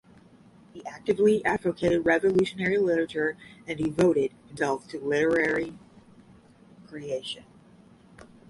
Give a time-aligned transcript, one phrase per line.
[0.73, 5.77] He actively advocated revolutionary literature and devoted himself to literary
[6.87, 7.43] creation.